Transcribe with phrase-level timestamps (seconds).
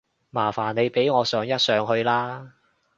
[0.31, 2.53] 麻煩你俾我上一上去啦